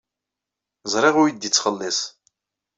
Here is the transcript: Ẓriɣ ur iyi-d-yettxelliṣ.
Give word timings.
Ẓriɣ 0.91 1.15
ur 1.21 1.27
iyi-d-yettxelliṣ. 1.29 1.97